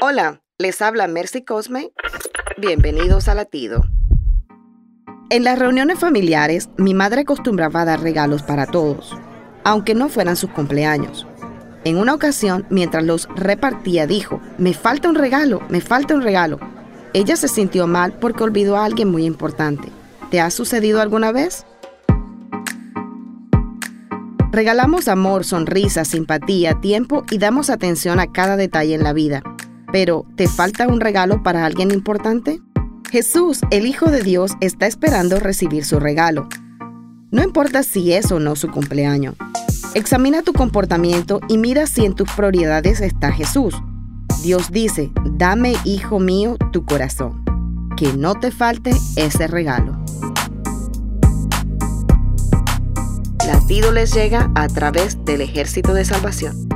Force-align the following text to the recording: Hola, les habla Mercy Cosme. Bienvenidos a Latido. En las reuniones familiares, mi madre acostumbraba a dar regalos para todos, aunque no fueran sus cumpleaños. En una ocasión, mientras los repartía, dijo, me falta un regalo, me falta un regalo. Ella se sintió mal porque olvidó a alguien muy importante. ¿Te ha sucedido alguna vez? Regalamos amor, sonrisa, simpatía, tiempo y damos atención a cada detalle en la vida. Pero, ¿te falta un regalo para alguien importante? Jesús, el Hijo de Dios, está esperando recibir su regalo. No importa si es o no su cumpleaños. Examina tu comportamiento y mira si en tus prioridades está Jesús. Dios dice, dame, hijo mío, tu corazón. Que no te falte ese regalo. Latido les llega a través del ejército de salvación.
Hola, 0.00 0.42
les 0.58 0.80
habla 0.80 1.08
Mercy 1.08 1.42
Cosme. 1.42 1.90
Bienvenidos 2.56 3.26
a 3.26 3.34
Latido. 3.34 3.82
En 5.28 5.42
las 5.42 5.58
reuniones 5.58 5.98
familiares, 5.98 6.68
mi 6.76 6.94
madre 6.94 7.22
acostumbraba 7.22 7.80
a 7.80 7.84
dar 7.84 8.00
regalos 8.00 8.44
para 8.44 8.66
todos, 8.66 9.18
aunque 9.64 9.96
no 9.96 10.08
fueran 10.08 10.36
sus 10.36 10.50
cumpleaños. 10.50 11.26
En 11.82 11.96
una 11.96 12.14
ocasión, 12.14 12.64
mientras 12.70 13.02
los 13.02 13.28
repartía, 13.34 14.06
dijo, 14.06 14.40
me 14.56 14.72
falta 14.72 15.08
un 15.08 15.16
regalo, 15.16 15.62
me 15.68 15.80
falta 15.80 16.14
un 16.14 16.22
regalo. 16.22 16.60
Ella 17.12 17.34
se 17.34 17.48
sintió 17.48 17.88
mal 17.88 18.12
porque 18.12 18.44
olvidó 18.44 18.76
a 18.76 18.84
alguien 18.84 19.10
muy 19.10 19.24
importante. 19.24 19.88
¿Te 20.30 20.40
ha 20.40 20.50
sucedido 20.50 21.00
alguna 21.00 21.32
vez? 21.32 21.66
Regalamos 24.52 25.08
amor, 25.08 25.44
sonrisa, 25.44 26.04
simpatía, 26.04 26.80
tiempo 26.80 27.24
y 27.32 27.38
damos 27.38 27.68
atención 27.68 28.20
a 28.20 28.30
cada 28.30 28.56
detalle 28.56 28.94
en 28.94 29.02
la 29.02 29.12
vida. 29.12 29.42
Pero, 29.92 30.26
¿te 30.36 30.48
falta 30.48 30.86
un 30.86 31.00
regalo 31.00 31.42
para 31.42 31.64
alguien 31.64 31.90
importante? 31.90 32.60
Jesús, 33.10 33.60
el 33.70 33.86
Hijo 33.86 34.10
de 34.10 34.22
Dios, 34.22 34.52
está 34.60 34.86
esperando 34.86 35.40
recibir 35.40 35.84
su 35.84 35.98
regalo. 35.98 36.48
No 37.30 37.42
importa 37.42 37.82
si 37.82 38.12
es 38.12 38.30
o 38.30 38.38
no 38.38 38.54
su 38.54 38.70
cumpleaños. 38.70 39.34
Examina 39.94 40.42
tu 40.42 40.52
comportamiento 40.52 41.40
y 41.48 41.56
mira 41.56 41.86
si 41.86 42.04
en 42.04 42.14
tus 42.14 42.30
prioridades 42.32 43.00
está 43.00 43.32
Jesús. 43.32 43.74
Dios 44.42 44.70
dice, 44.70 45.10
dame, 45.24 45.74
hijo 45.84 46.20
mío, 46.20 46.56
tu 46.72 46.84
corazón. 46.84 47.44
Que 47.96 48.12
no 48.12 48.34
te 48.34 48.50
falte 48.50 48.92
ese 49.16 49.46
regalo. 49.46 49.98
Latido 53.46 53.90
les 53.92 54.12
llega 54.12 54.50
a 54.54 54.68
través 54.68 55.24
del 55.24 55.40
ejército 55.40 55.94
de 55.94 56.04
salvación. 56.04 56.67